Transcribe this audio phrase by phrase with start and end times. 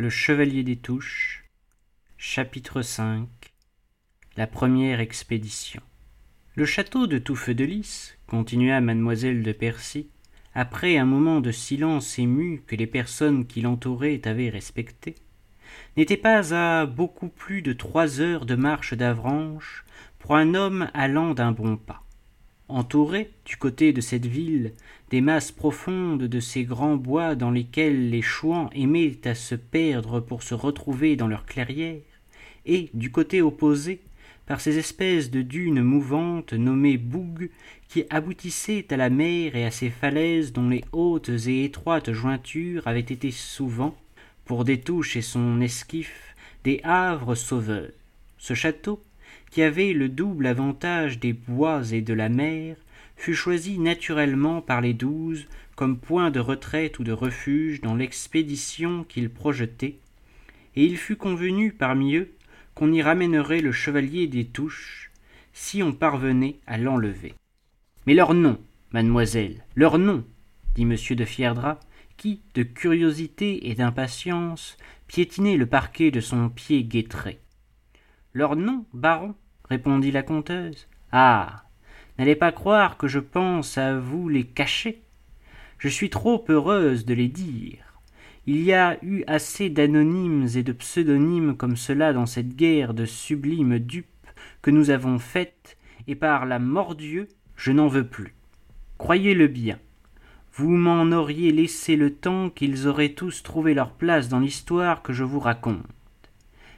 [0.00, 1.44] Le Chevalier des Touches,
[2.18, 3.26] chapitre V
[4.36, 5.82] La première expédition.
[6.54, 10.08] Le château de Touffeux de Lys, continua mademoiselle de Percy,
[10.54, 15.16] après un moment de silence ému que les personnes qui l'entouraient avaient respecté,
[15.96, 19.84] n'était pas à beaucoup plus de trois heures de marche d'Avranches
[20.20, 22.04] pour un homme allant d'un bon pas
[22.68, 24.72] entouré du côté de cette ville
[25.10, 30.20] des masses profondes de ces grands bois dans lesquels les chouans aimaient à se perdre
[30.20, 32.00] pour se retrouver dans leurs clairières
[32.66, 34.00] et du côté opposé
[34.46, 37.50] par ces espèces de dunes mouvantes nommées bougues
[37.88, 42.86] qui aboutissaient à la mer et à ces falaises dont les hautes et étroites jointures
[42.86, 43.96] avaient été souvent
[44.44, 47.90] pour des touches et son esquif des havres sauveurs.
[48.38, 49.02] Ce château
[49.50, 52.76] qui avait le double avantage des bois et de la mer,
[53.16, 59.04] fut choisi naturellement par les douze comme point de retraite ou de refuge dans l'expédition
[59.04, 59.98] qu'ils projetaient,
[60.76, 62.30] et il fut convenu parmi eux
[62.74, 65.10] qu'on y ramènerait le chevalier des touches,
[65.52, 67.34] si on parvenait à l'enlever.
[68.06, 68.58] Mais leur nom,
[68.92, 70.24] mademoiselle, leur nom,
[70.74, 71.80] dit monsieur de Fierdra,
[72.16, 74.76] qui, de curiosité et d'impatience,
[75.06, 77.38] piétinait le parquet de son pied guettré.
[78.38, 79.34] Leur nom, baron
[79.68, 80.86] répondit la conteuse.
[81.10, 81.64] Ah.
[82.16, 85.02] N'allez pas croire que je pense à vous les cacher.
[85.78, 88.00] Je suis trop heureuse de les dire.
[88.46, 93.06] Il y a eu assez d'anonymes et de pseudonymes comme cela dans cette guerre de
[93.06, 94.06] sublimes dupes
[94.62, 98.36] que nous avons faite, et par la mort Dieu, je n'en veux plus.
[98.98, 99.80] Croyez-le bien.
[100.52, 105.12] Vous m'en auriez laissé le temps qu'ils auraient tous trouvé leur place dans l'histoire que
[105.12, 105.82] je vous raconte.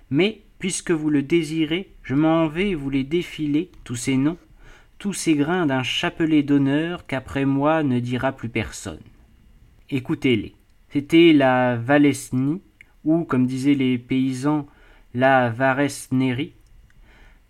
[0.08, 4.36] Mais Puisque vous le désirez, je m'en vais vous les défiler, tous ces noms,
[4.98, 9.00] tous ces grains d'un chapelet d'honneur qu'après moi ne dira plus personne.
[9.88, 10.54] Écoutez-les.
[10.90, 12.60] C'était la Valesnie,
[13.04, 14.66] ou, comme disaient les paysans,
[15.14, 16.52] la Varesnerie,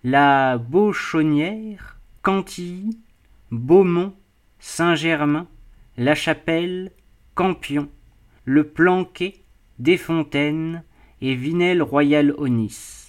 [0.04, 2.96] la Beauchonnière, Cantilly,
[3.50, 4.14] Beaumont,
[4.60, 5.48] Saint-Germain,
[5.96, 6.92] La Chapelle,
[7.34, 7.88] Campion,
[8.44, 9.34] le Planquet,
[9.80, 10.84] Desfontaines
[11.20, 12.99] et Vinel Royal Onis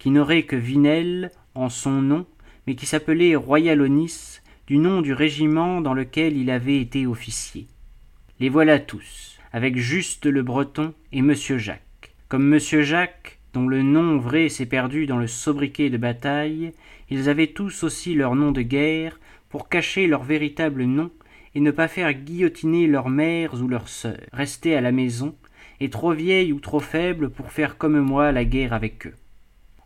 [0.00, 2.26] qui n'aurait que Vinel en son nom,
[2.66, 7.68] mais qui s'appelait Royalonis, du nom du régiment dans lequel il avait été officier.
[8.40, 12.14] Les voilà tous, avec juste le breton et monsieur Jacques.
[12.28, 16.72] Comme monsieur Jacques, dont le nom vrai s'est perdu dans le sobriquet de bataille,
[17.10, 21.10] ils avaient tous aussi leur nom de guerre pour cacher leur véritable nom
[21.54, 25.34] et ne pas faire guillotiner leurs mères ou leurs sœurs, restées à la maison,
[25.78, 29.14] et trop vieilles ou trop faibles pour faire comme moi la guerre avec eux.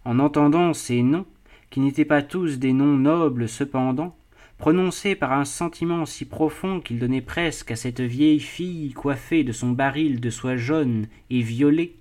[0.05, 1.27] En entendant ces noms,
[1.71, 4.17] qui n'étaient pas tous des noms nobles cependant,
[4.59, 9.53] prononcés par un sentiment si profond qu'il donnait presque à cette vieille fille coiffée de
[9.53, 11.95] son baril de soie jaune et violet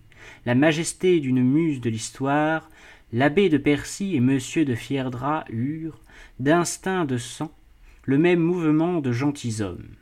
[0.45, 2.69] la majesté d'une muse de l'histoire,
[3.11, 5.99] l'abbé de Percy et monsieur de Fierdra eurent,
[6.39, 7.51] d'instinct de sang,
[8.03, 9.95] le même mouvement de gentilshommes.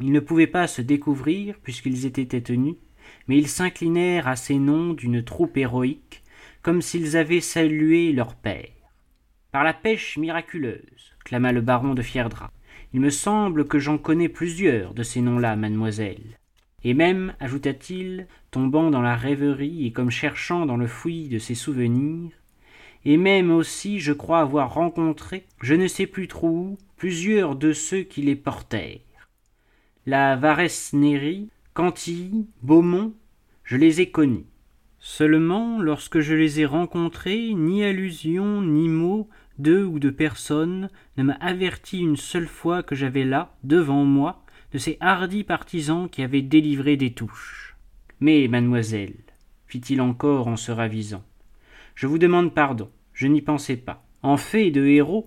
[0.00, 2.76] Ils ne pouvaient pas se découvrir puisqu'ils étaient tenus,
[3.28, 6.19] mais ils s'inclinèrent à ces noms d'une troupe héroïque,
[6.62, 8.68] comme s'ils avaient salué leur père.
[9.52, 12.50] Par la pêche miraculeuse, clama le baron de Fierdra.
[12.92, 16.38] Il me semble que j'en connais plusieurs de ces noms-là, mademoiselle.
[16.82, 21.54] Et même, ajouta-t-il, tombant dans la rêverie et comme cherchant dans le fouillis de ses
[21.54, 22.32] souvenirs,
[23.04, 27.72] et même aussi je crois avoir rencontré, je ne sais plus trop où, plusieurs de
[27.72, 29.00] ceux qui les portèrent.
[30.06, 33.14] La Varesnerie, Cantilly, Beaumont,
[33.64, 34.46] je les ai connus.
[35.00, 39.28] Seulement, lorsque je les ai rencontrés, ni allusion, ni mot
[39.58, 44.44] d'eux ou de personne ne m'a averti une seule fois que j'avais là, devant moi,
[44.72, 47.76] de ces hardis partisans qui avaient délivré des touches.
[48.20, 49.16] Mais, mademoiselle,
[49.66, 51.24] fit-il encore en se ravisant,
[51.94, 54.04] je vous demande pardon, je n'y pensais pas.
[54.22, 55.26] En fait de héros,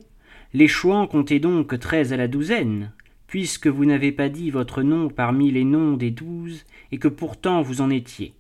[0.53, 2.91] les chouans comptaient donc treize à la douzaine,
[3.25, 7.63] puisque vous n'avez pas dit votre nom parmi les noms des douze, et que pourtant
[7.63, 8.33] vous en étiez.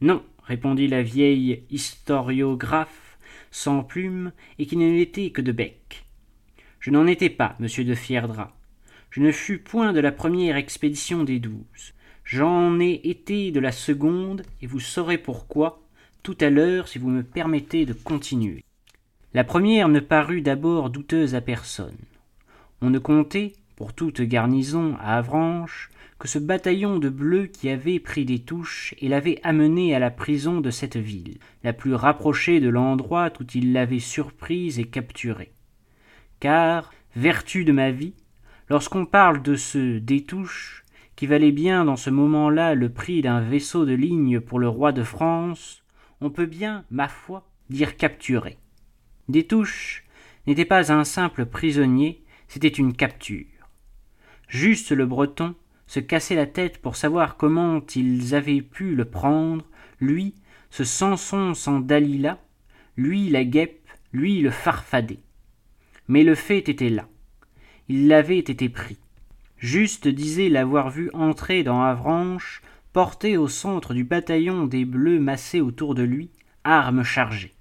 [0.00, 3.16] Non, répondit la vieille historiographe
[3.50, 6.04] sans plume et qui n'était que de bec.
[6.78, 8.54] Je n'en étais pas, monsieur de Fierdra.
[9.08, 11.94] Je ne fus point de la première expédition des douze.
[12.24, 15.80] J'en ai été de la seconde, et vous saurez pourquoi
[16.22, 18.62] tout à l'heure si vous me permettez de continuer.
[19.32, 21.96] La première ne parut d'abord douteuse à personne.
[22.82, 27.98] On ne comptait, pour toute garnison à Avranches, que ce bataillon de bleus qui avait
[27.98, 32.60] pris des touches et l'avait amené à la prison de cette ville, la plus rapprochée
[32.60, 35.52] de l'endroit où il l'avait surprise et capturée.
[36.38, 38.14] Car, vertu de ma vie,
[38.68, 40.84] lorsqu'on parle de ce détouche,
[41.16, 44.92] qui valait bien dans ce moment-là le prix d'un vaisseau de ligne pour le roi
[44.92, 45.82] de France,
[46.20, 48.58] on peut bien, ma foi, dire capturé.
[49.28, 50.04] Destouches
[50.46, 53.46] n'était pas un simple prisonnier, c'était une capture.
[54.52, 55.54] Juste le breton
[55.86, 59.64] se cassait la tête pour savoir comment ils avaient pu le prendre,
[59.98, 60.34] lui,
[60.68, 62.38] ce Samson sans Dalila,
[62.98, 65.20] lui la guêpe, lui le farfadet.
[66.06, 67.08] Mais le fait était là.
[67.88, 68.98] Il l'avait été pris.
[69.56, 72.60] Juste disait l'avoir vu entrer dans Avranches,
[72.92, 76.28] porté au centre du bataillon des bleus massés autour de lui,
[76.62, 77.54] armes chargées.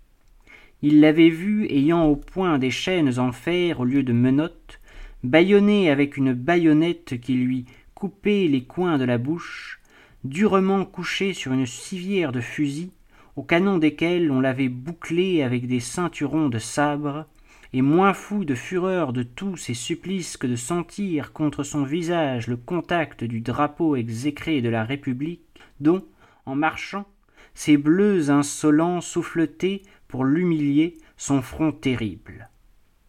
[0.81, 4.80] Il l'avait vu ayant au poing des chaînes en fer au lieu de menottes,
[5.23, 9.79] bâillonné avec une baïonnette qui lui coupait les coins de la bouche,
[10.23, 12.91] durement couché sur une civière de fusils,
[13.35, 17.25] au canon desquels on l'avait bouclé avec des ceinturons de sabre,
[17.73, 22.47] et moins fou de fureur de tous ces supplices que de sentir contre son visage
[22.47, 25.45] le contact du drapeau exécré de la République,
[25.79, 26.03] dont,
[26.45, 27.05] en marchant,
[27.53, 32.50] ses bleus insolents souffletaient pour l'humilier son front terrible.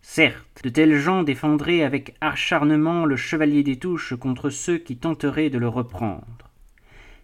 [0.03, 5.49] Certes, de tels gens défendraient avec acharnement le chevalier des touches contre ceux qui tenteraient
[5.49, 6.51] de le reprendre.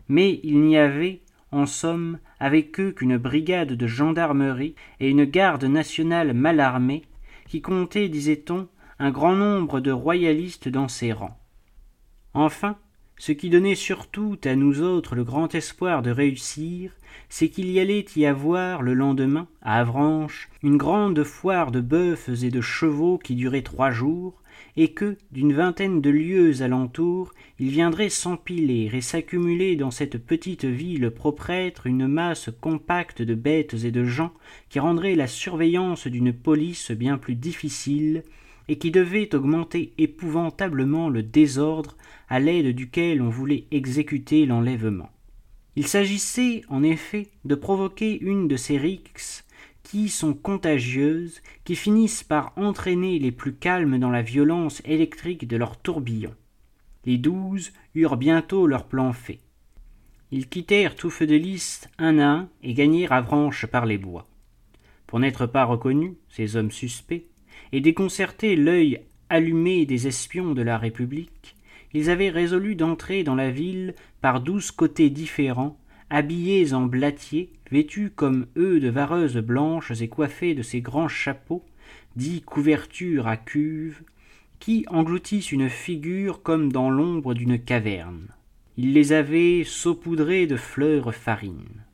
[0.08, 1.20] Mais il n'y avait,
[1.50, 7.02] en somme, avec eux qu'une brigade de gendarmerie et une garde nationale mal armée,
[7.48, 8.68] qui comptait, disait-on,
[9.00, 11.38] un grand nombre de royalistes dans ses rangs.
[12.32, 12.76] Enfin,
[13.16, 16.92] ce qui donnait surtout à nous autres le grand espoir de réussir,
[17.28, 22.42] c'est qu'il y allait y avoir le lendemain, à Avranches, une grande foire de bœufs
[22.42, 24.42] et de chevaux qui durait trois jours,
[24.76, 30.64] et que, d'une vingtaine de lieues alentour, il viendrait s'empiler et s'accumuler dans cette petite
[30.64, 34.32] ville proprêtre une masse compacte de bêtes et de gens
[34.68, 38.22] qui rendrait la surveillance d'une police bien plus difficile,
[38.68, 41.96] et qui devait augmenter épouvantablement le désordre
[42.28, 45.10] à l'aide duquel on voulait exécuter l'enlèvement.
[45.78, 49.46] Il s'agissait, en effet, de provoquer une de ces rixes
[49.84, 55.56] qui sont contagieuses, qui finissent par entraîner les plus calmes dans la violence électrique de
[55.56, 56.34] leur tourbillon.
[57.04, 59.38] Les douze eurent bientôt leur plan fait.
[60.32, 64.26] Ils quittèrent tout feu de lys un à un et gagnèrent Avranches par les bois.
[65.06, 67.28] Pour n'être pas reconnus, ces hommes suspects,
[67.70, 71.54] et déconcerter l'œil allumé des espions de la République,
[71.94, 75.78] ils avaient résolu d'entrer dans la ville par douze côtés différents
[76.10, 81.64] habillés en blatiers, vêtus comme eux de vareuses blanches et coiffés de ces grands chapeaux,
[82.16, 84.02] dits couvertures à cuve,
[84.58, 88.28] qui engloutissent une figure comme dans l'ombre d'une caverne.
[88.76, 91.84] Ils les avaient saupoudrés de fleurs farines.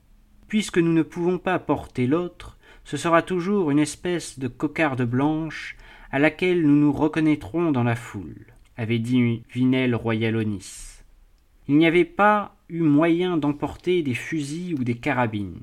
[0.49, 5.77] Puisque nous ne pouvons pas porter l'autre, ce sera toujours une espèce de cocarde blanche
[6.11, 11.03] à laquelle nous nous reconnaîtrons dans la foule, avait dit Vinel Royalonis.
[11.69, 15.63] Il n'y avait pas eu moyen d'emporter des fusils ou des carabines.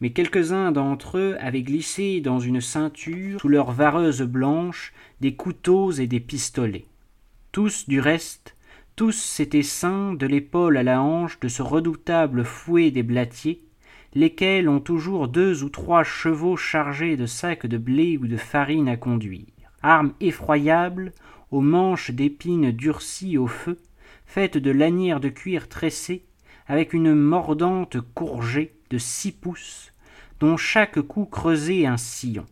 [0.00, 5.92] Mais quelques-uns d'entre eux avaient glissé dans une ceinture, sous leurs vareuses blanches, des couteaux
[5.92, 6.86] et des pistolets.
[7.52, 8.56] Tous, du reste,
[8.96, 13.62] tous s'étaient ceints de l'épaule à la hanche de ce redoutable fouet des blatiers,
[14.14, 18.88] lesquels ont toujours deux ou trois chevaux chargés de sacs de blé ou de farine
[18.88, 19.46] à conduire.
[19.82, 21.12] Armes effroyables,
[21.50, 23.78] aux manches d'épines durcies au feu,
[24.26, 26.24] faite de lanières de cuir tressées,
[26.66, 29.92] avec une mordante courgée de six pouces,
[30.38, 32.46] dont chaque coup creusait un sillon.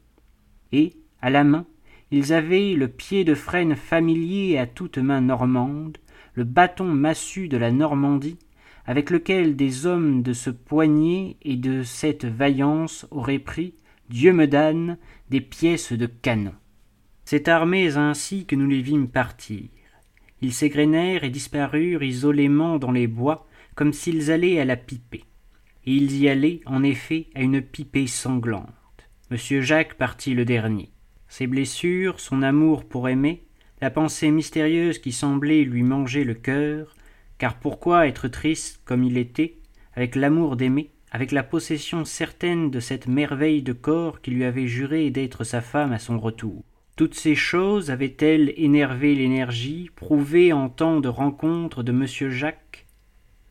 [0.73, 1.67] Et, à la main,
[2.11, 5.99] ils avaient le pied de frêne familier à toute main normande,
[6.35, 8.39] le bâton massu de la Normandie,
[8.87, 13.75] avec lequel des hommes de ce poignet et de cette vaillance auraient pris,
[14.09, 14.97] Dieu me donne,
[15.29, 16.55] des pièces de canon.
[17.31, 19.65] C'est armés ainsi que nous les vîmes partir.
[20.41, 25.25] Ils s'égrenèrent et disparurent isolément dans les bois, comme s'ils allaient à la pipée.
[25.85, 28.73] Et ils y allaient, en effet, à une pipée sanglante.
[29.31, 30.89] Monsieur Jacques partit le dernier.
[31.29, 33.43] Ses blessures, son amour pour aimer,
[33.83, 36.97] la pensée mystérieuse qui semblait lui manger le cœur,
[37.37, 39.59] car pourquoi être triste comme il était,
[39.93, 44.67] avec l'amour d'aimer, avec la possession certaine de cette merveille de corps qui lui avait
[44.67, 46.65] juré d'être sa femme à son retour?
[46.99, 52.87] Toutes ces choses avaient-elles énervé l'énergie prouvée en temps de rencontre de monsieur jacques?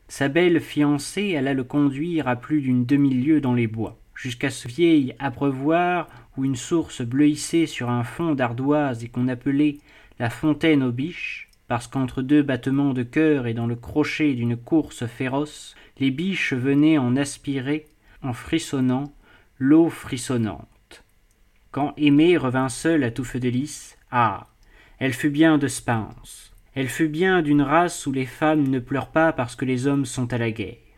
[0.09, 4.67] Sa belle fiancée alla le conduire à plus d'une demi-lieue dans les bois jusqu'à ce
[4.67, 9.77] vieil abreuvoir où une source bleuissait sur un fond d'ardoise et qu'on appelait
[10.19, 14.57] la fontaine aux biches parce qu'entre deux battements de cœur et dans le crochet d'une
[14.57, 17.85] course féroce les biches venaient en aspirer
[18.23, 19.13] en frissonnant
[19.57, 20.67] l'eau frissonnante
[21.77, 24.47] quand aimée revint seule à tout feu de lys ah
[24.97, 29.11] elle fut bien de spence Elle fut bien d'une race où les femmes ne pleurent
[29.11, 30.97] pas parce que les hommes sont à la guerre.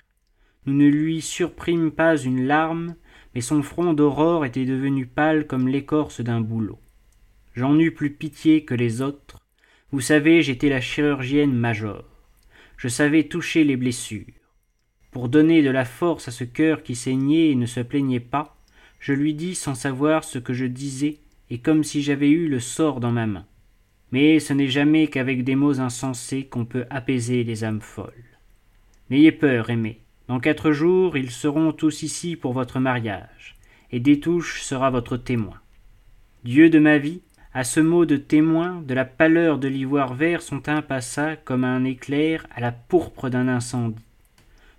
[0.65, 2.95] Nous ne lui surprîmes pas une larme,
[3.35, 6.79] mais son front d'aurore était devenu pâle comme l'écorce d'un bouleau.
[7.55, 9.41] J'en eus plus pitié que les autres.
[9.91, 12.05] Vous savez, j'étais la chirurgienne major.
[12.77, 14.33] Je savais toucher les blessures.
[15.11, 18.55] Pour donner de la force à ce cœur qui saignait et ne se plaignait pas,
[18.99, 21.17] je lui dis sans savoir ce que je disais
[21.49, 23.45] et comme si j'avais eu le sort dans ma main.
[24.11, 28.13] Mais ce n'est jamais qu'avec des mots insensés qu'on peut apaiser les âmes folles.
[29.09, 29.99] N'ayez peur, aimé.
[30.27, 33.55] Dans quatre jours, ils seront tous ici pour votre mariage,
[33.91, 35.59] et Détouche sera votre témoin.
[36.43, 37.21] Dieu de ma vie,
[37.53, 41.63] à ce mot de témoin, de la pâleur de l'ivoire vert son teint passa comme
[41.63, 44.05] un éclair à la pourpre d'un incendie.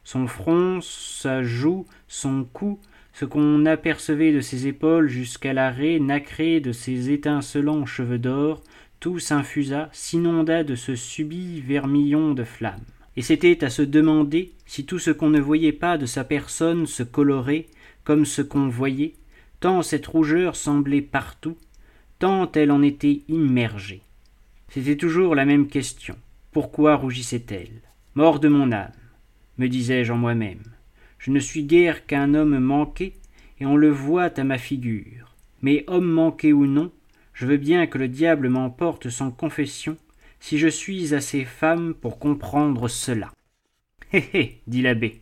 [0.05, 2.79] Son front, sa joue, son cou,
[3.13, 8.63] ce qu'on apercevait de ses épaules jusqu'à l'arrêt nacré de ses étincelants cheveux d'or,
[9.01, 12.85] tout s'infusa, s'inonda de ce subit vermillon de flammes.
[13.17, 16.87] Et c'était à se demander si tout ce qu'on ne voyait pas de sa personne
[16.87, 17.67] se colorait
[18.05, 19.15] comme ce qu'on voyait,
[19.59, 21.57] tant cette rougeur semblait partout,
[22.19, 24.03] tant elle en était immergée.
[24.69, 26.17] C'était toujours la même question.
[26.53, 27.83] Pourquoi rougissait-elle
[28.15, 28.93] Mort de mon âme,
[29.59, 30.63] me disais-je en moi-même.
[31.21, 33.13] Je ne suis guère qu'un homme manqué,
[33.61, 35.37] et on le voit à ma figure.
[35.61, 36.91] Mais homme manqué ou non,
[37.35, 39.99] je veux bien que le diable m'emporte sans confession,
[40.41, 43.31] si je suis assez femme pour comprendre cela.
[44.15, 45.21] Hé hé, dit l'abbé,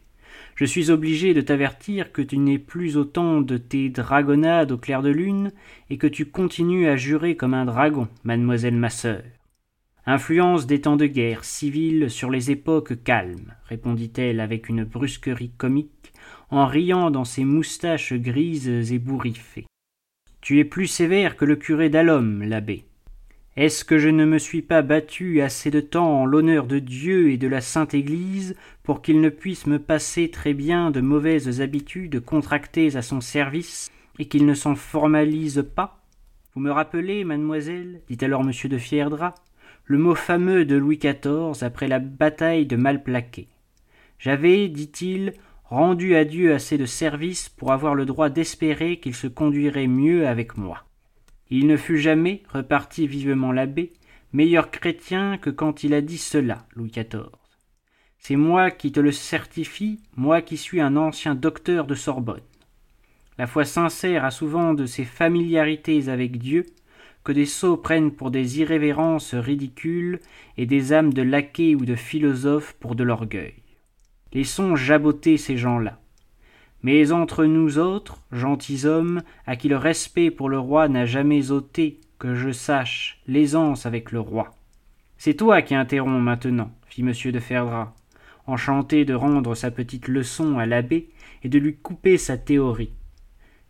[0.55, 5.03] je suis obligé de t'avertir que tu n'es plus autant de tes dragonnades au clair
[5.03, 5.51] de lune,
[5.91, 9.25] et que tu continues à jurer comme un dragon, mademoiselle ma sœur.
[10.11, 16.15] Influence des temps de guerre civile sur les époques calmes, répondit-elle avec une brusquerie comique,
[16.49, 19.67] en riant dans ses moustaches grises et bourriffées.
[20.41, 22.87] Tu es plus sévère que le curé d'Allum, l'abbé.
[23.55, 27.31] Est-ce que je ne me suis pas battu assez de temps en l'honneur de Dieu
[27.31, 31.61] et de la Sainte Église pour qu'il ne puisse me passer très bien de mauvaises
[31.61, 36.03] habitudes contractées à son service et qu'il ne s'en formalise pas?
[36.55, 38.53] Vous me rappelez, mademoiselle, dit alors M.
[38.71, 39.35] de Fierdra,
[39.89, 43.49] le mot fameux de Louis XIV après la bataille de Malplaquet.
[44.19, 45.33] J'avais, dit-il,
[45.65, 50.29] rendu à Dieu assez de service pour avoir le droit d'espérer qu'il se conduirait mieux
[50.29, 50.85] avec moi.
[51.49, 53.95] Il ne fut jamais, repartit vivement l'abbé,
[54.35, 57.31] meilleur chrétien que quand il a dit cela, Louis XIV.
[58.19, 62.43] C'est moi qui te le certifie, moi qui suis un ancien docteur de Sorbonne.
[63.39, 66.67] La foi sincère a souvent de ces familiarités avec Dieu
[67.29, 70.19] que des sots prennent pour des irrévérences ridicules
[70.57, 73.53] et des âmes de laquais ou de philosophes pour de l'orgueil.
[74.33, 76.01] Laissons jaboter ces gens-là.
[76.83, 82.01] Mais entre nous autres, gentilshommes, à qui le respect pour le roi n'a jamais ôté,
[82.19, 84.53] que je sache, l'aisance avec le roi.
[85.19, 87.13] C'est toi qui interromps maintenant, fit M.
[87.31, 87.95] de Ferdra,
[88.47, 91.11] enchanté de rendre sa petite leçon à l'abbé
[91.43, 92.95] et de lui couper sa théorie.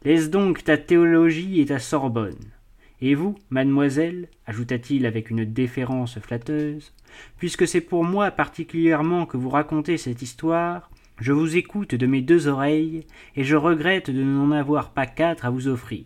[0.05, 2.53] Laisse donc ta théologie et ta Sorbonne.
[3.01, 6.93] Et vous, mademoiselle, ajouta-t-il avec une déférence flatteuse,
[7.37, 10.91] puisque c'est pour moi particulièrement que vous racontez cette histoire,
[11.21, 15.45] je vous écoute de mes deux oreilles, et je regrette de n'en avoir pas quatre
[15.45, 16.05] à vous offrir.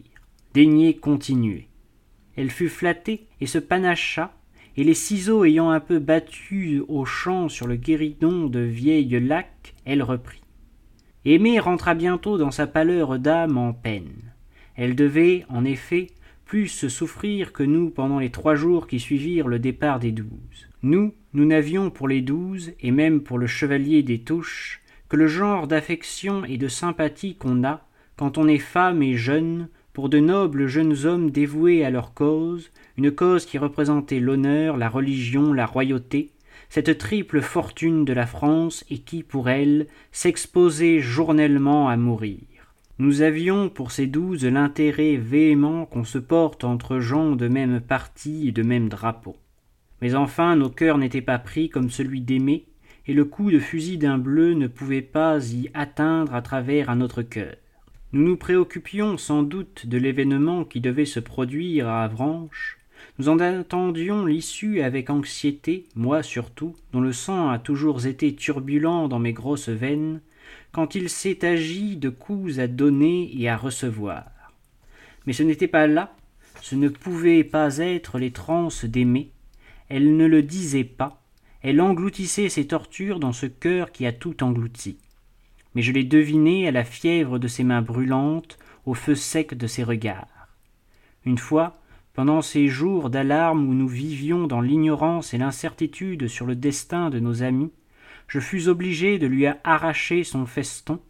[0.54, 1.68] Daignez continuer.
[2.36, 4.34] Elle fut flattée et se panacha,
[4.76, 9.74] et les ciseaux ayant un peu battu au champ sur le guéridon de vieille lac,
[9.84, 10.42] elle reprit.
[11.24, 14.32] Aimée rentra bientôt dans sa pâleur d'âme en peine.
[14.74, 16.08] Elle devait, en effet,
[16.66, 20.68] souffrir que nous pendant les trois jours qui suivirent le départ des douze.
[20.82, 25.28] Nous, nous n'avions pour les douze, et même pour le chevalier des touches, que le
[25.28, 30.18] genre d'affection et de sympathie qu'on a quand on est femme et jeune pour de
[30.18, 35.66] nobles jeunes hommes dévoués à leur cause, une cause qui représentait l'honneur, la religion, la
[35.66, 36.30] royauté,
[36.68, 42.40] cette triple fortune de la France et qui, pour elle, s'exposait journellement à mourir.
[43.02, 48.46] Nous avions pour ces douze l'intérêt véhément qu'on se porte entre gens de même parti
[48.46, 49.34] et de même drapeau.
[50.00, 52.64] Mais enfin nos cœurs n'étaient pas pris comme celui d'aimer,
[53.08, 57.00] et le coup de fusil d'un bleu ne pouvait pas y atteindre à travers un
[57.00, 57.56] autre cœur.
[58.12, 62.78] Nous nous préoccupions sans doute de l'événement qui devait se produire à Avranches.
[63.18, 69.08] Nous en attendions l'issue avec anxiété, moi surtout, dont le sang a toujours été turbulent
[69.08, 70.20] dans mes grosses veines,
[70.72, 74.24] quand il s'est agi de coups à donner et à recevoir.
[75.26, 76.14] Mais ce n'était pas là,
[76.60, 79.30] ce ne pouvait pas être les transes d'aimer.
[79.88, 81.22] Elle ne le disait pas,
[81.62, 84.98] elle engloutissait ses tortures dans ce cœur qui a tout englouti.
[85.74, 89.66] Mais je l'ai deviné à la fièvre de ses mains brûlantes, au feu sec de
[89.66, 90.48] ses regards.
[91.24, 91.80] Une fois,
[92.14, 97.20] pendant ces jours d'alarme où nous vivions dans l'ignorance et l'incertitude sur le destin de
[97.20, 97.70] nos amis,
[98.32, 101.02] je fus obligé de lui arracher son feston,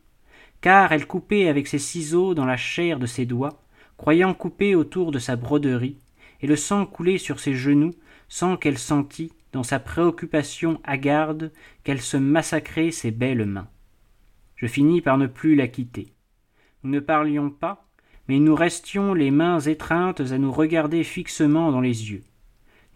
[0.61, 3.63] car elle coupait avec ses ciseaux dans la chair de ses doigts,
[3.97, 5.99] croyant couper autour de sa broderie,
[6.41, 7.95] et le sang coulait sur ses genoux
[8.29, 11.53] sans qu'elle sentît, dans sa préoccupation hagarde,
[11.85, 13.69] qu'elle se massacrait ses belles mains.
[14.57, 16.09] Je finis par ne plus la quitter.
[16.83, 17.87] Nous ne parlions pas,
[18.27, 22.25] mais nous restions les mains étreintes à nous regarder fixement dans les yeux.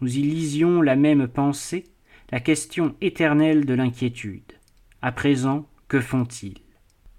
[0.01, 1.85] Nous y lisions la même pensée,
[2.29, 4.53] la question éternelle de l'inquiétude.
[5.01, 6.57] À présent, que font-ils?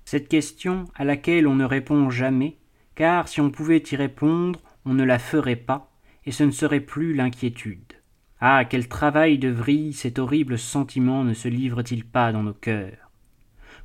[0.04, 2.58] Cette question à laquelle on ne répond jamais,
[2.94, 5.90] car si on pouvait y répondre, on ne la ferait pas,
[6.26, 7.94] et ce ne serait plus l'inquiétude.
[8.40, 8.66] Ah.
[8.66, 12.52] Quel travail de vrille cet horrible sentiment ne se livre t il pas dans nos
[12.52, 13.10] cœurs?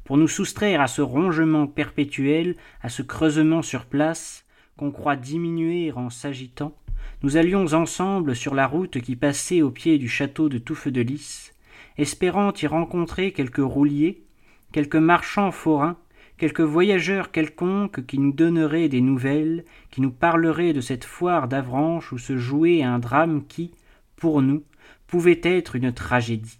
[0.03, 5.94] Pour nous soustraire à ce rongement perpétuel, à ce creusement sur place, qu'on croit diminuer
[5.94, 6.75] en s'agitant,
[7.22, 11.01] nous allions ensemble sur la route qui passait au pied du château de Touffe de
[11.01, 11.53] Lys,
[11.98, 14.24] espérant y rencontrer quelques rouliers,
[14.72, 15.98] quelques marchands forains,
[16.38, 22.12] quelques voyageurs quelconques qui nous donneraient des nouvelles, qui nous parleraient de cette foire d'Avranches
[22.12, 23.72] où se jouait un drame qui,
[24.15, 24.63] pour nous,
[25.07, 26.60] pouvait être une tragédie.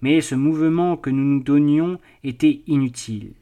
[0.00, 3.34] Mais ce mouvement que nous nous donnions était inutile.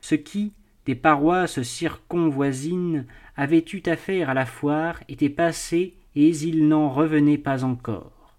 [0.00, 0.52] Ce qui,
[0.86, 7.38] des paroisses circonvoisines, avaient eu affaire à la foire était passé et il n'en revenait
[7.38, 8.34] pas encore.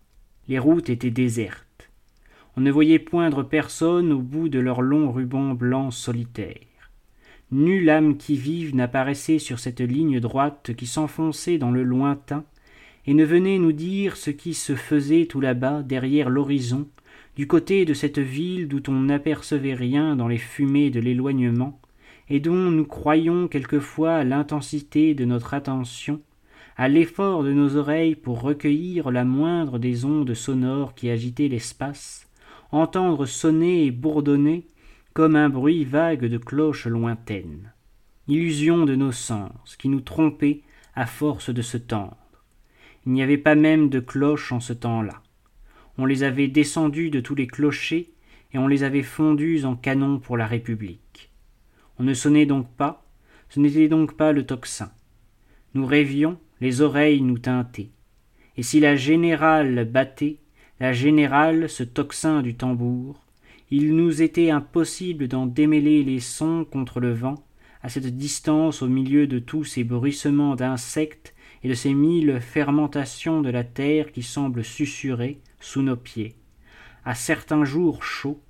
[0.48, 1.90] Les routes étaient désertes.
[2.58, 6.92] On ne voyait poindre personne au bout de leurs longs rubans blancs solitaires.
[7.52, 12.44] Nulle âme qui vive n'apparaissait sur cette ligne droite qui s'enfonçait dans le lointain
[13.06, 16.88] et ne venait nous dire ce qui se faisait tout là-bas derrière l'horizon,
[17.36, 21.80] du côté de cette ville d'où on n'apercevait rien dans les fumées de l'éloignement,
[22.30, 26.22] et dont nous croyons quelquefois à l'intensité de notre attention,
[26.78, 32.28] à l'effort de nos oreilles pour recueillir la moindre des ondes sonores qui agitaient l'espace,
[32.72, 34.68] entendre sonner et bourdonner
[35.14, 37.72] comme un bruit vague de cloches lointaines.
[38.28, 40.62] Illusion de nos sens qui nous trompait
[40.96, 42.18] à force de se tendre.
[43.06, 45.22] Il n'y avait pas même de cloches en ce temps-là.
[45.98, 48.10] On les avait descendues de tous les clochers
[48.52, 51.32] et on les avait fondues en canons pour la République.
[52.00, 53.06] On ne sonnait donc pas,
[53.50, 54.92] ce n'était donc pas le tocsin.
[55.74, 57.90] Nous rêvions, les oreilles nous teintaient.
[58.58, 60.38] Et si la générale battait,
[60.80, 63.26] la générale, ce tocsin du tambour,
[63.72, 67.44] il nous était impossible d'en démêler les sons contre le vent,
[67.82, 73.42] à cette distance au milieu de tous ces bruissements d'insectes et de ces mille fermentations
[73.42, 76.36] de la terre qui semblent susurrer sous nos pieds,
[77.06, 78.42] à certains jours chauds,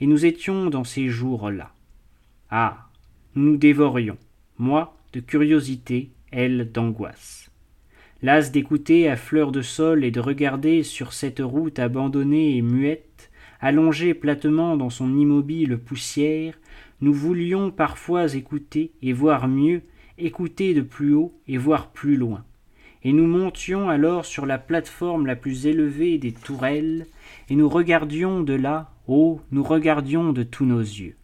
[0.00, 1.72] et nous étions dans ces jours-là.
[2.50, 2.88] Ah.
[3.36, 4.16] Nous dévorions,
[4.58, 7.50] moi de curiosité, elle d'angoisse.
[8.22, 13.32] Las d'écouter à fleur de sol et de regarder sur cette route abandonnée et muette,
[13.60, 16.54] allongée platement dans son immobile poussière,
[17.00, 19.82] nous voulions parfois écouter et voir mieux,
[20.16, 22.44] écouter de plus haut et voir plus loin.
[23.02, 27.08] Et nous montions alors sur la plate-forme la plus élevée des tourelles,
[27.50, 31.16] et nous regardions de là, oh, nous regardions de tous nos yeux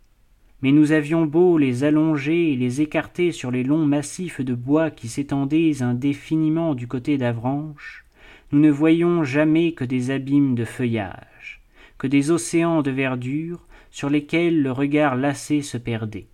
[0.63, 4.91] mais nous avions beau les allonger et les écarter sur les longs massifs de bois
[4.91, 8.05] qui s'étendaient indéfiniment du côté d'Avranches,
[8.53, 11.63] nous ne voyions jamais que des abîmes de feuillage,
[11.99, 16.27] que des océans de verdure sur lesquels le regard lassé se perdait.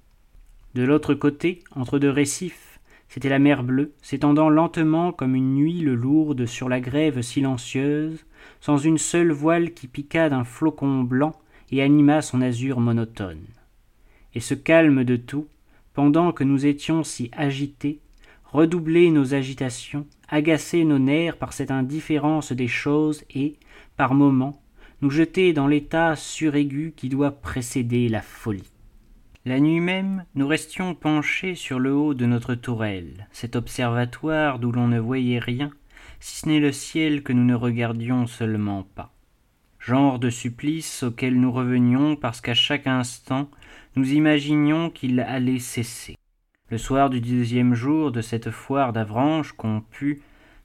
[0.75, 5.93] De l'autre côté, entre deux récifs, c'était la mer bleue, s'étendant lentement comme une huile
[5.93, 8.27] lourde sur la grève silencieuse,
[8.61, 11.33] sans une seule voile qui piquât d'un flocon blanc
[11.71, 13.47] et animât son azur monotone
[14.37, 15.49] et ce calme de tout,
[15.95, 18.01] pendant que nous étions si agités,
[18.45, 23.57] redoubler nos agitations, agacer nos nerfs par cette indifférence des choses et,
[23.97, 24.61] par moments,
[25.01, 28.71] nous jeter dans l'état suraigu qui doit précéder la folie.
[29.47, 34.71] La nuit même, nous restions penchés sur le haut de notre tourelle, cet observatoire d'où
[34.71, 35.71] l'on ne voyait rien,
[36.21, 39.15] si ce n'est le ciel que nous ne regardions seulement pas.
[39.79, 43.49] Genre de supplice auquel nous revenions parce qu'à chaque instant
[43.97, 46.17] nous imaginions qu'il allait cesser.
[46.69, 50.21] Le soir du deuxième jour de cette foire d'Avranches qu'on put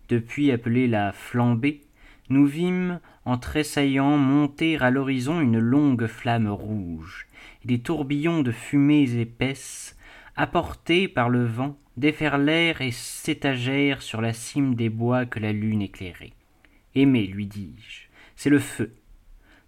[0.10, 1.82] depuis appeler la flambée,
[2.30, 7.28] nous vîmes en tressaillant monter à l'horizon une longue flamme rouge,
[7.64, 9.98] et des tourbillons de fumées épaisses,
[10.36, 15.82] apportés par le vent, déferlèrent et s'étagèrent sur la cime des bois que la lune
[15.82, 16.34] éclairait.
[16.96, 18.94] Aimé, lui dis-je, c'est le feu.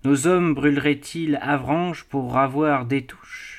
[0.04, 3.53] Nos hommes brûleraient-ils Avranches pour avoir des touches?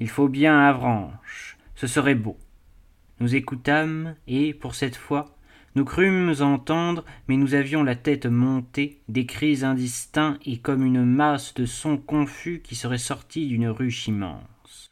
[0.00, 1.56] Il faut bien Avranches.
[1.76, 2.36] Ce serait beau.
[3.20, 5.36] Nous écoutâmes, et, pour cette fois,
[5.76, 11.04] Nous crûmes entendre, mais nous avions la tête montée, des cris indistincts et comme une
[11.04, 14.90] masse de sons confus qui seraient sortis d'une ruche immense.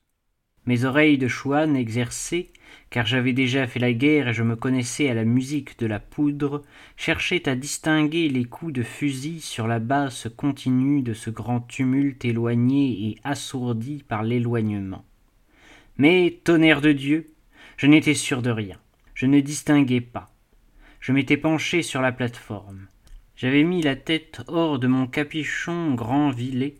[0.66, 2.52] Mes oreilles de chouane exercées,
[2.90, 6.00] car j'avais déjà fait la guerre et je me connaissais à la musique de la
[6.00, 6.62] poudre,
[6.96, 12.24] cherchaient à distinguer les coups de fusil sur la basse continue de ce grand tumulte
[12.24, 15.04] éloigné et assourdi par l'éloignement.
[15.96, 17.26] Mais, tonnerre de Dieu,
[17.76, 18.78] je n'étais sûr de rien.
[19.14, 20.30] Je ne distinguais pas
[21.00, 22.86] je m'étais penché sur la plate-forme.
[23.36, 26.74] J'avais mis la tête hors de mon capuchon grand vilet,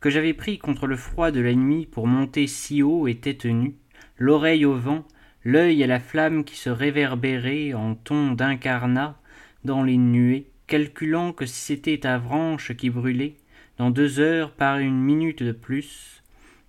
[0.00, 3.46] que j'avais pris contre le froid de la nuit pour monter si haut et tête
[3.46, 3.76] nue,
[4.18, 5.06] l'oreille au vent,
[5.44, 9.18] l'œil à la flamme qui se réverbérait en ton d'incarnat
[9.64, 13.34] dans les nuées, calculant que si c'était Avranches qui brûlait,
[13.78, 16.22] dans deux heures par une minute de plus,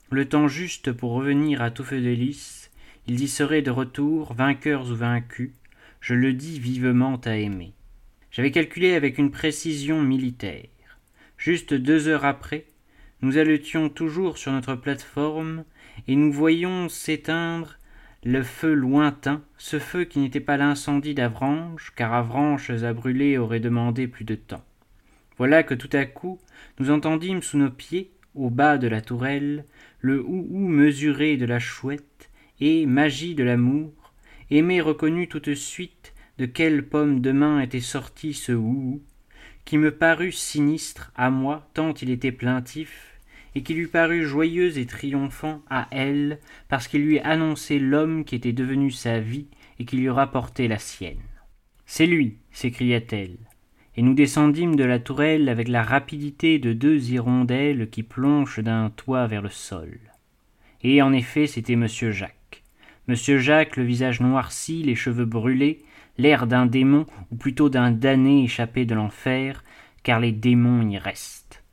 [0.09, 2.71] le temps juste pour revenir à tout feu de lys,
[3.07, 5.51] ils y seraient de retour, vainqueurs ou vaincus,
[6.01, 7.73] je le dis vivement à aimer.
[8.31, 10.67] J'avais calculé avec une précision militaire.
[11.38, 12.65] Juste deux heures après,
[13.21, 15.65] nous halletions toujours sur notre plateforme,
[16.07, 17.77] et nous voyions s'éteindre
[18.25, 23.59] le feu lointain, ce feu qui n'était pas l'incendie d'Avranches, car Avranches à brûler aurait
[23.59, 24.63] demandé plus de temps.
[25.38, 26.39] Voilà que tout à coup
[26.79, 29.65] nous entendîmes sous nos pieds, au bas de la tourelle,
[29.99, 33.91] le hou-hou mesuré de la chouette, et, magie de l'amour,
[34.49, 39.01] Aimé reconnut tout de suite de quelle pomme de main était sorti ce hou
[39.65, 43.12] qui me parut sinistre à moi tant il était plaintif,
[43.56, 46.39] et qui lui parut joyeux et triomphant à elle,
[46.70, 49.48] parce qu'il lui annonçait l'homme qui était devenu sa vie
[49.80, 51.18] et qui lui rapportait la sienne.
[51.86, 53.38] C'est lui, s'écria-t-elle,
[53.96, 58.89] et nous descendîmes de la tourelle avec la rapidité de deux hirondelles qui plongent d'un
[58.89, 60.00] toit vers le sol.
[60.82, 62.63] Et en effet, c'était monsieur Jacques.
[63.08, 65.84] Monsieur Jacques, le visage noirci, les cheveux brûlés,
[66.18, 69.63] l'air d'un démon, ou plutôt d'un damné échappé de l'enfer,
[70.04, 71.63] car les démons y restent.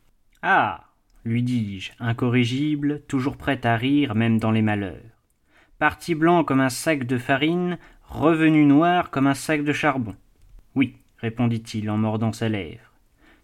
[0.43, 0.89] Ah
[1.24, 4.96] lui dis-je, incorrigible, toujours prêt à rire même dans les malheurs.
[5.78, 10.14] Parti blanc comme un sac de farine, revenu noir comme un sac de charbon.
[10.74, 12.92] Oui, répondit-il en mordant sa lèvre.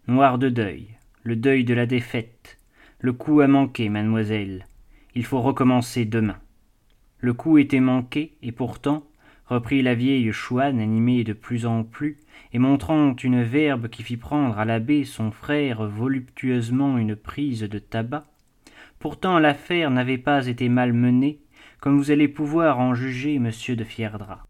[0.09, 0.89] Noir de deuil,
[1.23, 2.59] le deuil de la défaite.
[3.01, 4.67] Le coup a manqué, mademoiselle.
[5.15, 6.39] Il faut recommencer demain.
[7.19, 9.07] Le coup était manqué, et pourtant,
[9.47, 12.19] reprit la vieille chouane animée de plus en plus,
[12.53, 17.79] et montrant une verbe qui fit prendre à l'abbé son frère voluptueusement une prise de
[17.79, 18.27] tabac,
[18.99, 21.41] pourtant l'affaire n'avait pas été mal menée,
[21.81, 24.47] comme vous allez pouvoir en juger, monsieur de Fierdra.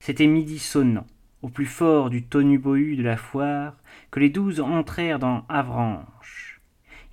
[0.00, 1.06] C'était midi sonnant,
[1.42, 3.76] au plus fort du tonubahut de la foire,
[4.10, 6.60] que les douze entrèrent dans Avranches.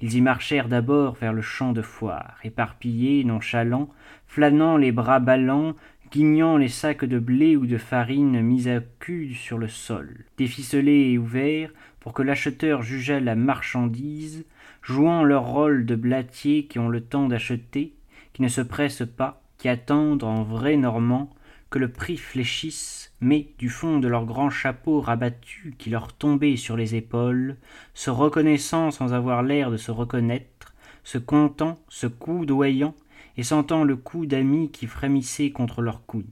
[0.02, 3.90] Ils y marchèrent d'abord vers le champ de foire, éparpillés, nonchalants,
[4.28, 5.76] flânant les bras ballants,
[6.12, 11.12] guignant les sacs de blé ou de farine mis à cul sur le sol, déficelés
[11.12, 14.46] et ouverts pour que l'acheteur jugeât la marchandise,
[14.82, 17.94] jouant leur rôle de blatiers qui ont le temps d'acheter,
[18.34, 21.30] qui ne se pressent pas, qui attendent en vrais Normands
[21.70, 26.56] que le prix fléchisse, mais du fond de leurs grands chapeaux rabattus qui leur tombaient
[26.56, 27.58] sur les épaules,
[27.94, 32.96] se reconnaissant sans avoir l'air de se reconnaître, se comptant, se coudoyant,
[33.40, 36.26] et sentant le coup d'amis qui frémissait contre leurs coudes.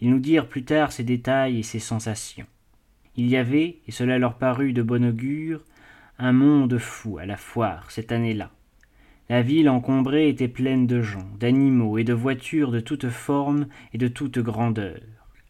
[0.00, 2.46] Ils nous dirent plus tard ces détails et ces sensations.
[3.16, 5.64] Il y avait, et cela leur parut de bon augure,
[6.20, 8.52] un monde fou à la foire cette année-là.
[9.28, 13.98] La ville encombrée était pleine de gens, d'animaux et de voitures de toutes formes et
[13.98, 15.02] de toutes grandeurs.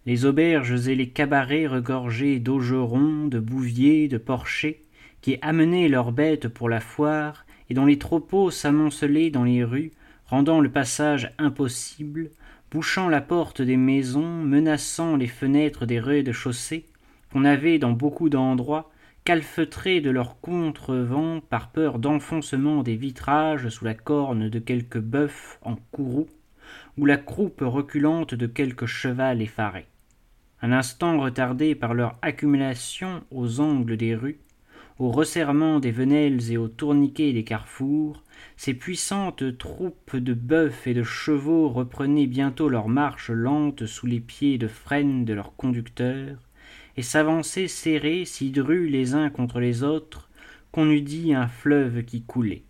[0.06, 4.80] Les auberges et les cabarets regorgeaient d'augerons, de bouviers, de porchers,
[5.20, 9.92] qui amenaient leurs bêtes pour la foire, et dont les troupeaux s'amoncelaient dans les rues,
[10.26, 12.30] rendant le passage impossible,
[12.70, 16.86] bouchant la porte des maisons, menaçant les fenêtres des rez-de-chaussée,
[17.32, 18.90] qu'on avait dans beaucoup d'endroits
[19.24, 25.58] calfeutrés de leurs contrevents par peur d'enfoncement des vitrages sous la corne de quelque bœuf
[25.62, 26.28] en courroux,
[26.96, 29.86] ou la croupe reculante de quelque cheval effaré.
[30.62, 34.38] Un instant retardé par leur accumulation aux angles des rues,
[34.98, 38.22] au resserrement des venelles et au tourniquet des carrefours,
[38.56, 44.20] ces puissantes troupes de bœufs et de chevaux reprenaient bientôt leur marche lente sous les
[44.20, 46.38] pieds de frêne de leurs conducteurs,
[46.96, 50.30] et s'avançaient serrés, si drus les uns contre les autres,
[50.72, 52.64] qu'on eût dit un fleuve qui coulait.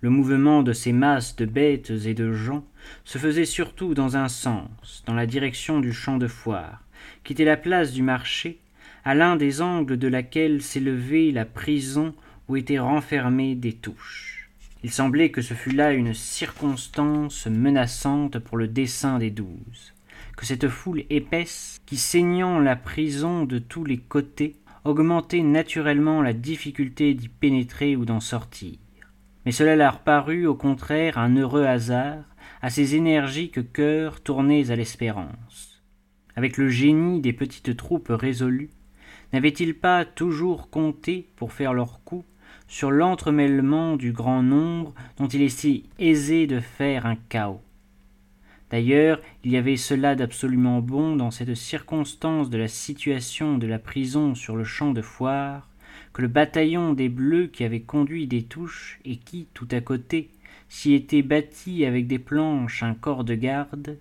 [0.00, 2.64] Le mouvement de ces masses de bêtes et de gens
[3.04, 6.84] se faisait surtout dans un sens, dans la direction du champ de foire,
[7.24, 8.60] qui était la place du marché,
[9.08, 12.14] à l'un des angles de laquelle s'élevait la prison
[12.46, 14.50] où étaient renfermées des touches.
[14.84, 19.94] Il semblait que ce fût là une circonstance menaçante pour le dessein des douze,
[20.36, 26.34] que cette foule épaisse, qui saignant la prison de tous les côtés, augmentait naturellement la
[26.34, 28.76] difficulté d'y pénétrer ou d'en sortir.
[29.46, 32.24] Mais cela leur parut au contraire un heureux hasard
[32.60, 35.82] à ces énergiques cœurs tournés à l'espérance.
[36.36, 38.68] Avec le génie des petites troupes résolues,
[39.32, 42.24] n'avaient-ils pas toujours compté, pour faire leur coup,
[42.66, 47.62] sur l'entremêlement du grand nombre dont il est si aisé de faire un chaos?
[48.70, 53.78] D'ailleurs, il y avait cela d'absolument bon dans cette circonstance de la situation de la
[53.78, 55.68] prison sur le champ de foire,
[56.12, 60.30] que le bataillon des Bleus qui avait conduit des touches et qui, tout à côté,
[60.68, 63.98] s'y était bâti avec des planches un corps de garde,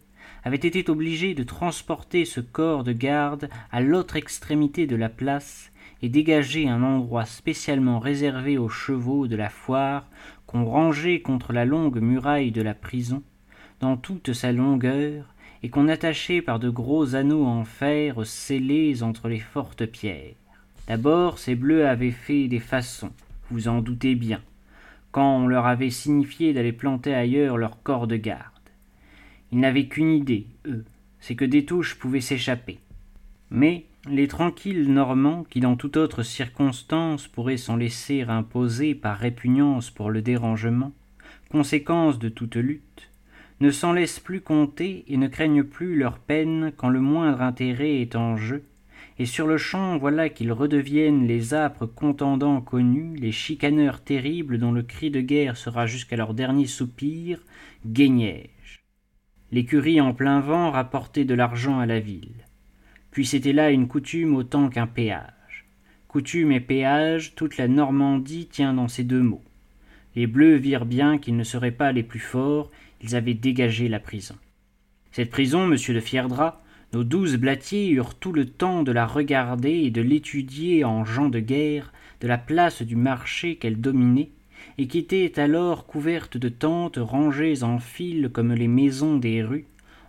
[0.48, 5.74] avait été obligé de transporter ce corps de garde à l'autre extrémité de la place
[6.02, 10.06] et dégager un endroit spécialement réservé aux chevaux de la foire
[10.46, 13.24] qu'on rangeait contre la longue muraille de la prison,
[13.82, 15.26] dans toute sa longueur
[15.64, 20.36] et qu'on attachait par de gros anneaux en fer scellés entre les fortes pierres.
[20.88, 23.12] D'abord, ces bleus avaient fait des façons,
[23.52, 24.40] vous en doutez bien,
[25.12, 28.57] quand on leur avait signifié d'aller planter ailleurs leur corps de garde.
[29.52, 30.86] Ils n'avaient qu'une idée, eux,
[31.20, 32.80] c'est que des touches pouvaient s'échapper.
[33.50, 39.90] Mais les tranquilles Normands, qui dans toute autre circonstance pourraient s'en laisser imposer par répugnance
[39.90, 40.92] pour le dérangement,
[41.50, 43.10] conséquence de toute lutte,
[43.60, 48.02] ne s'en laissent plus compter et ne craignent plus leur peine quand le moindre intérêt
[48.02, 48.64] est en jeu,
[49.20, 54.72] et sur le champ voilà qu'ils redeviennent les âpres contendants connus, les chicaneurs terribles dont
[54.72, 57.40] le cri de guerre sera jusqu'à leur dernier soupir,
[57.86, 58.50] guignèges.
[59.52, 62.46] L'écurie en plein vent rapportait de l'argent à la ville.
[63.12, 65.66] Puis c'était là une coutume autant qu'un péage.
[66.08, 69.44] Coutume et péage, toute la Normandie tient dans ces deux mots.
[70.16, 74.00] Les Bleus virent bien qu'ils ne seraient pas les plus forts, ils avaient dégagé la
[74.00, 74.36] prison.
[75.12, 79.72] Cette prison, monsieur de Fierdra, nos douze blatiers eurent tout le temps de la regarder
[79.72, 84.32] et de l'étudier en gens de guerre de la place du marché qu'elle dominait,
[84.78, 89.66] et qui était alors couverte de tentes rangées en file comme les maisons des rues,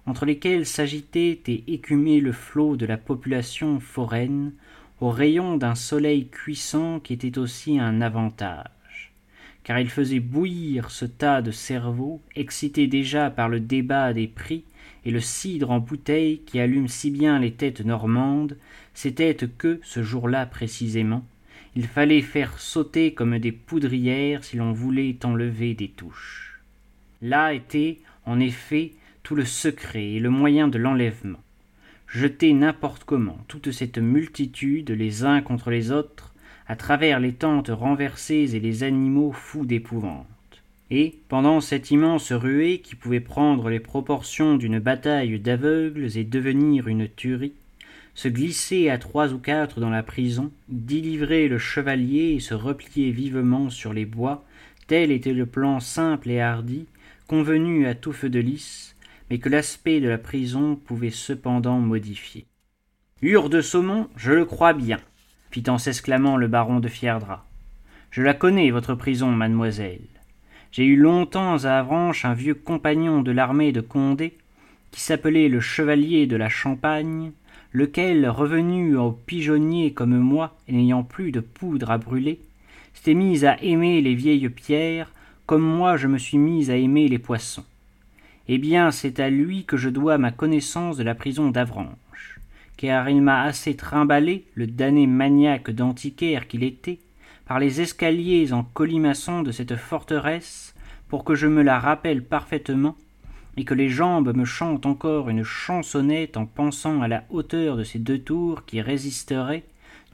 [0.06, 4.52] entre lesquelles s'agitait et écumait le flot de la population foraine,
[5.00, 9.12] au rayon d'un soleil cuissant qui était aussi un avantage.
[9.64, 14.64] Car il faisait bouillir ce tas de cerveaux, excités déjà par le débat des prix
[15.04, 18.56] et le cidre en bouteille qui allume si bien les têtes normandes,
[18.94, 21.24] ces têtes que, ce jour-là précisément,
[21.76, 26.60] il fallait faire sauter comme des poudrières si l'on voulait enlever des touches.
[27.22, 31.40] Là était, en effet, tout le secret et le moyen de l'enlèvement.
[32.06, 36.32] Jeter n'importe comment toute cette multitude les uns contre les autres
[36.66, 40.26] à travers les tentes renversées et les animaux fous d'épouvante.
[40.90, 46.88] Et, pendant cette immense ruée qui pouvait prendre les proportions d'une bataille d'aveugles et devenir
[46.88, 47.52] une tuerie,
[48.18, 53.12] se glisser à trois ou quatre dans la prison, délivrer le chevalier et se replier
[53.12, 54.44] vivement sur les bois,
[54.88, 56.86] tel était le plan simple et hardi,
[57.28, 58.96] convenu à tout feu de lys,
[59.30, 62.44] mais que l'aspect de la prison pouvait cependant modifier.
[63.22, 64.98] Hure de saumon, je le crois bien,
[65.52, 67.46] fit en s'exclamant le baron de Fierdra.
[68.10, 70.08] Je la connais, votre prison, mademoiselle.
[70.72, 74.36] J'ai eu longtemps à Avranches un vieux compagnon de l'armée de Condé,
[74.90, 77.30] qui s'appelait le chevalier de la Champagne,
[77.72, 82.40] lequel, revenu au pigeonnier comme moi et n'ayant plus de poudre à brûler,
[82.94, 85.12] s'était mis à aimer les vieilles pierres,
[85.46, 87.64] comme moi je me suis mis à aimer les poissons.
[88.48, 91.98] Eh bien, c'est à lui que je dois ma connaissance de la prison d'Avranches
[92.78, 97.00] car il m'a assez trimballé, le damné maniaque d'antiquaire qu'il était,
[97.44, 100.74] par les escaliers en colimaçon de cette forteresse,
[101.08, 102.96] pour que je me la rappelle parfaitement,
[103.58, 107.84] et que les jambes me chantent encore une chansonnette en pensant à la hauteur de
[107.84, 109.64] ces deux tours qui résisteraient,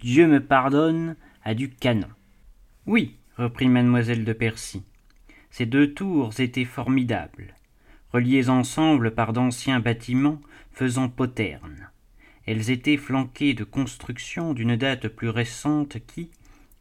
[0.00, 2.08] Dieu me pardonne, à du canon.
[2.86, 4.82] Oui, reprit mademoiselle de Percy,
[5.50, 7.54] ces deux tours étaient formidables,
[8.12, 10.40] reliées ensemble par d'anciens bâtiments
[10.72, 11.88] faisant poterne
[12.46, 16.30] elles étaient flanquées de constructions d'une date plus récente qui,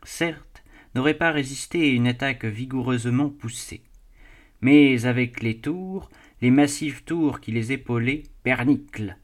[0.03, 3.81] certes, n'auraient pas résisté à une attaque vigoureusement poussée.
[4.61, 6.09] Mais avec les tours,
[6.43, 9.15] les massives tours qui les épaulaient, pernicles.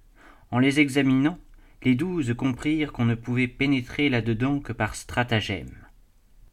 [0.52, 1.38] En les examinant,
[1.84, 5.86] les douze comprirent qu'on ne pouvait pénétrer là-dedans que par stratagème.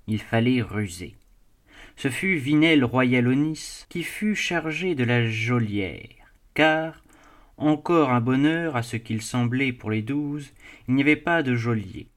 [0.08, 1.14] Il fallait ruser.
[1.94, 7.04] Ce fut Vinel Royalonis qui fut chargé de la geôlière, car,
[7.58, 10.52] encore un bonheur à ce qu'il semblait pour les douze,
[10.88, 12.08] il n'y avait pas de geôlier.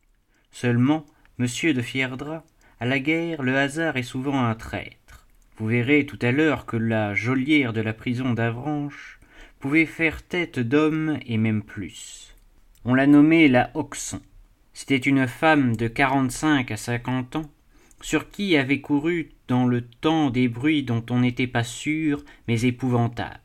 [0.50, 1.06] Seulement,
[1.38, 2.44] monsieur de Fierdra,
[2.80, 4.99] à la guerre, le hasard est souvent un traître.
[5.60, 9.20] Vous verrez tout à l'heure que la geôlière de la prison d'Avranches
[9.60, 12.34] pouvait faire tête d'homme et même plus.
[12.86, 14.22] On la nommait la Hoxon.
[14.72, 17.52] C'était une femme de quarante-cinq à cinquante ans,
[18.00, 22.62] sur qui avait couru dans le temps des bruits dont on n'était pas sûr, mais
[22.62, 23.42] épouvantables.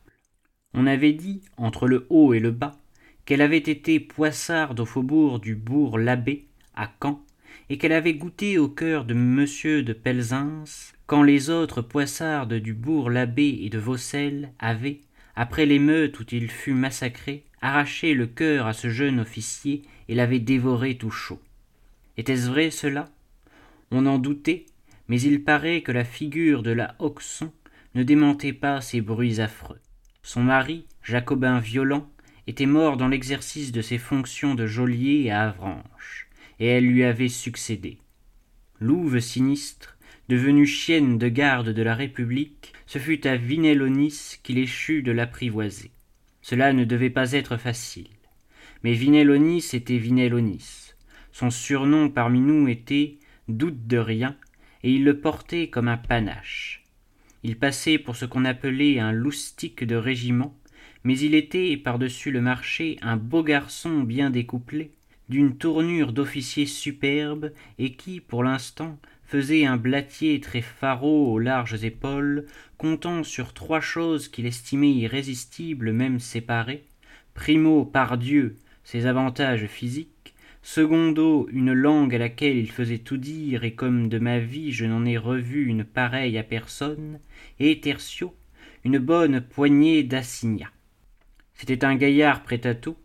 [0.73, 2.77] On avait dit, entre le haut et le bas,
[3.25, 7.21] qu'elle avait été poissarde au faubourg du bourg l'Abbé, à Caen,
[7.69, 10.63] et qu'elle avait goûté au cœur de monsieur de Pelzins,
[11.07, 15.01] quand les autres poissardes du bourg l'Abbé et de Vaucelles avaient,
[15.35, 20.39] après l'émeute où il fut massacré, arraché le cœur à ce jeune officier et l'avaient
[20.39, 21.41] dévoré tout chaud.
[22.17, 23.09] Était-ce vrai cela?
[23.91, 24.65] On en doutait,
[25.07, 27.51] mais il paraît que la figure de la Hoxon
[27.93, 29.79] ne démentait pas ces bruits affreux.
[30.23, 32.09] Son mari, jacobin violent,
[32.47, 37.29] était mort dans l'exercice de ses fonctions de geôlier à Avranches, et elle lui avait
[37.29, 37.99] succédé.
[38.79, 39.94] Louve sinistre,
[40.29, 45.91] devenue chienne de garde de la République, ce fut à Vinelonis qu'il échut de l'apprivoiser.
[46.41, 48.09] Cela ne devait pas être facile.
[48.83, 50.93] Mais Vinelonis était Vinelonis.
[51.31, 54.35] Son surnom parmi nous était Doute de rien,
[54.83, 56.83] et il le portait comme un panache.
[57.43, 60.57] Il passait pour ce qu'on appelait un loustique de régiment,
[61.03, 64.91] mais il était, par-dessus le marché, un beau garçon bien découplé,
[65.29, 71.83] d'une tournure d'officier superbe, et qui, pour l'instant, faisait un blatier très faraud aux larges
[71.83, 72.45] épaules,
[72.77, 76.85] comptant sur trois choses qu'il estimait irrésistibles même séparées.
[77.33, 83.63] Primo, par Dieu, ses avantages physiques, secondo une langue à laquelle il faisait tout dire
[83.63, 87.19] et comme de ma vie je n'en ai revu une pareille à personne,
[87.59, 88.33] et tertio
[88.83, 90.71] une bonne poignée d'assignats.
[91.55, 92.97] C'était un gaillard prêt à tout,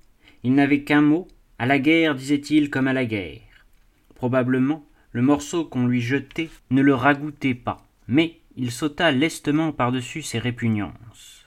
[0.45, 1.29] il n'avait qu'un mot,
[1.59, 3.67] à la guerre disait-il comme à la guerre.
[4.15, 10.23] Probablement le morceau qu'on lui jetait ne le ragoûtait pas, mais il sauta lestement par-dessus
[10.23, 11.41] ses répugnances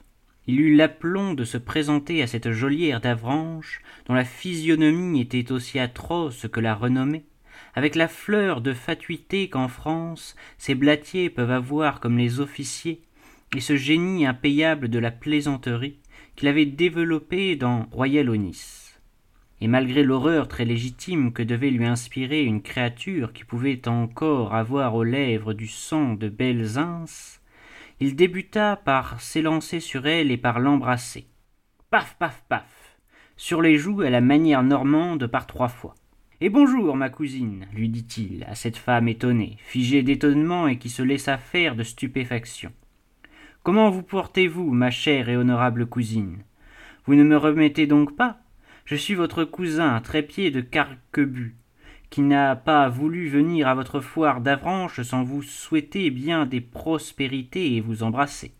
[0.47, 5.79] il eut l'aplomb de se présenter à cette geôlière d'Avranches, dont la physionomie était aussi
[5.79, 7.23] atroce que la renommée,
[7.75, 13.01] avec la fleur de fatuité qu'en France ces blatiers peuvent avoir comme les officiers,
[13.55, 15.97] et ce génie impayable de la plaisanterie
[16.35, 18.82] qu'il avait développé dans Royal Onis.
[19.61, 24.95] Et malgré l'horreur très légitime que devait lui inspirer une créature qui pouvait encore avoir
[24.95, 26.77] aux lèvres du sang de belles
[27.99, 31.27] il débuta par s'élancer sur elle et par l'embrasser.
[31.89, 32.97] Paf, paf, paf,
[33.37, 35.95] sur les joues à la manière normande par trois fois.
[36.41, 41.01] Et bonjour, ma cousine, lui dit-il à cette femme étonnée, figée d'étonnement et qui se
[41.01, 42.73] laissa faire de stupéfaction.
[43.61, 46.43] Comment vous portez-vous, ma chère et honorable cousine?
[47.05, 48.39] Vous ne me remettez donc pas
[48.85, 51.55] Je suis votre cousin, trépied de Carquebus,
[52.09, 57.75] qui n'a pas voulu venir à votre foire d'Avranches sans vous souhaiter bien des prospérités
[57.75, 58.53] et vous embrasser.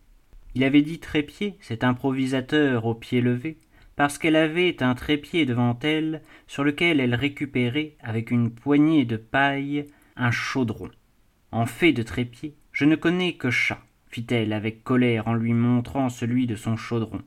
[0.54, 3.58] Il avait dit trépied, cet improvisateur au pied levé,
[3.96, 9.18] parce qu'elle avait un trépied devant elle sur lequel elle récupérait, avec une poignée de
[9.18, 9.84] paille,
[10.16, 10.90] un chaudron.
[11.52, 16.08] En fait de trépied, je ne connais que chat, fit-elle avec colère en lui montrant
[16.08, 17.20] celui de son chaudron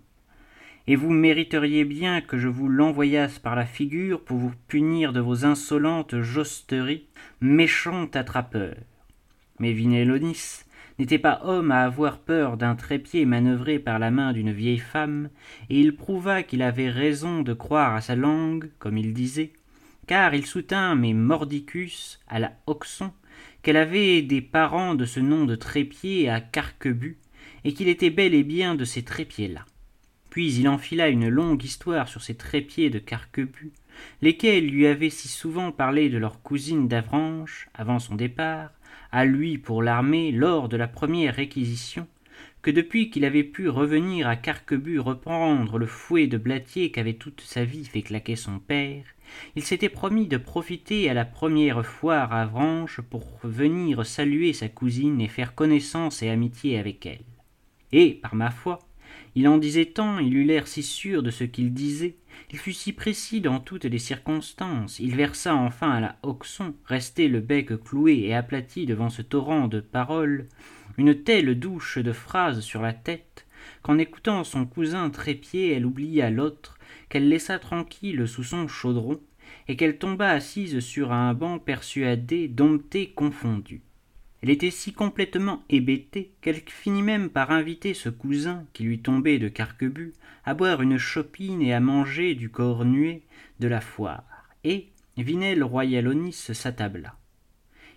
[0.87, 5.19] et vous mériteriez bien que je vous l'envoyasse par la figure pour vous punir de
[5.19, 7.07] vos insolentes josteries,
[7.41, 8.75] méchant attrapeur.
[9.59, 10.63] Mais Vinelonis
[10.97, 15.29] n'était pas homme à avoir peur d'un trépied manœuvré par la main d'une vieille femme,
[15.69, 19.51] et il prouva qu'il avait raison de croire à sa langue, comme il disait,
[20.07, 23.11] car il soutint mes mordicus à la Hoxon
[23.61, 27.17] qu'elle avait des parents de ce nom de trépied à Carquebus,
[27.65, 29.65] et qu'il était bel et bien de ces trépieds-là
[30.37, 33.73] puis il enfila une longue histoire sur ces trépieds de Carquebus,
[34.21, 38.69] lesquels lui avaient si souvent parlé de leur cousine d'Avranches, avant son départ,
[39.11, 42.05] à lui pour l'armée lors de la première réquisition,
[42.61, 47.41] que depuis qu'il avait pu revenir à Carquebus reprendre le fouet de blatier qu'avait toute
[47.41, 49.05] sa vie fait claquer son père,
[49.55, 54.69] il s'était promis de profiter à la première foire à Avranches pour venir saluer sa
[54.69, 57.25] cousine et faire connaissance et amitié avec elle.
[57.91, 58.86] Et, par ma foi,
[59.37, 62.15] il en disait tant, il eut l'air si sûr de ce qu'il disait,
[62.51, 67.27] il fut si précis dans toutes les circonstances, il versa enfin à la Hoxon, resté
[67.27, 70.47] le bec cloué et aplati devant ce torrent de paroles,
[70.97, 73.45] une telle douche de phrases sur la tête,
[73.83, 79.21] qu'en écoutant son cousin trépied, elle oublia l'autre, qu'elle laissa tranquille sous son chaudron,
[79.67, 83.83] et qu'elle tomba assise sur un banc persuadée, domptée, confondue.
[84.41, 89.39] Elle était si complètement hébétée qu'elle finit même par inviter ce cousin qui lui tombait
[89.39, 90.13] de Carquebus
[90.45, 93.23] à boire une chopine et à manger du cornuet
[93.59, 94.23] de la foire.
[94.63, 97.15] Et Vinel Royalonis s'attabla.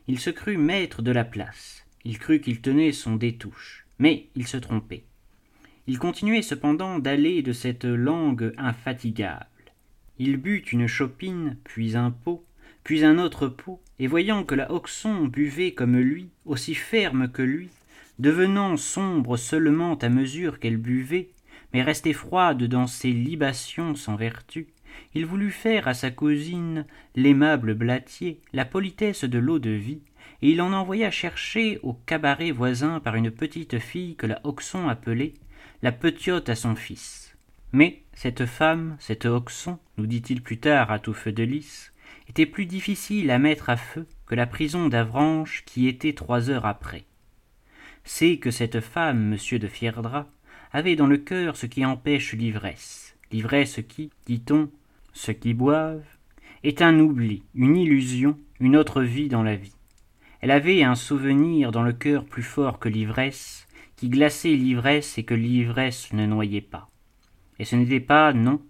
[0.08, 1.86] Il se crut maître de la place.
[2.04, 3.86] Il crut qu'il tenait son détouche.
[3.98, 5.04] Mais il se trompait.
[5.86, 9.46] il continuait cependant d'aller de cette langue infatigable
[10.20, 12.44] il but une chopine puis un pot
[12.84, 17.42] puis un autre pot et voyant que la hoxon buvait comme lui aussi ferme que
[17.42, 17.68] lui
[18.18, 21.28] devenant sombre seulement à mesure qu'elle buvait
[21.72, 24.66] mais restait froide dans ses libations sans vertu
[25.14, 30.00] il voulut faire à sa cousine l'aimable blatier la politesse de l'eau-de-vie
[30.42, 34.88] et il en envoya chercher au cabaret voisin par une petite fille que la hoxon
[34.88, 35.34] appelait
[35.82, 37.36] la petiote à son fils.
[37.72, 41.89] Mais cette femme cette hoxon nous dit-il plus tard à tout feu de lys
[42.30, 46.64] était plus difficile à mettre à feu que la prison d'avranches qui était trois heures
[46.64, 47.04] après.
[48.04, 50.28] C'est que cette femme monsieur de fierdra
[50.72, 53.16] avait dans le cœur ce qui empêche l'ivresse.
[53.32, 54.70] L'ivresse qui dit-on
[55.12, 56.06] ceux qui boivent
[56.62, 59.74] est un oubli une illusion une autre vie dans la vie.
[60.40, 63.66] Elle avait un souvenir dans le cœur plus fort que l'ivresse
[63.96, 66.88] qui glaçait l'ivresse et que l'ivresse ne noyait pas.
[67.58, 68.62] Et ce n'était pas non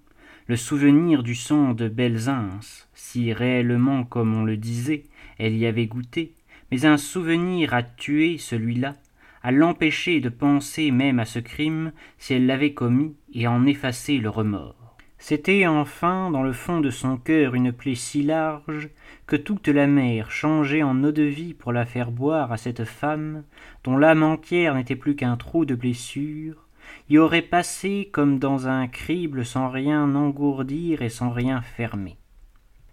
[0.51, 2.59] le souvenir du sang de belzins
[2.93, 5.05] si réellement comme on le disait
[5.39, 6.35] elle y avait goûté.
[6.73, 8.97] Mais un souvenir à tuer celui-là
[9.45, 14.19] à l'empêcher de penser même à ce crime si elle l'avait commis et en effacer
[14.19, 14.97] le remords.
[15.19, 18.89] C'était enfin dans le fond de son cœur une plaie si large
[19.29, 23.45] que toute la mer changeait en eau-de-vie pour la faire boire à cette femme
[23.85, 26.67] dont l'âme entière n'était plus qu'un trou de blessures
[27.11, 32.17] y aurait passé comme dans un crible sans rien engourdir et sans rien fermer.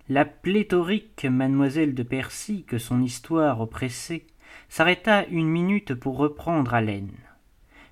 [0.10, 4.26] La pléthorique mademoiselle de Percy que son histoire oppressait
[4.70, 7.14] s'arrêta une minute pour reprendre haleine.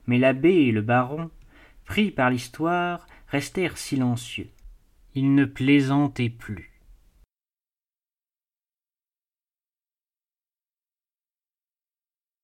[0.08, 1.30] Mais l'abbé et le baron
[1.86, 4.50] pris par l'histoire restèrent silencieux.
[5.14, 6.75] Ils ne plaisantaient plus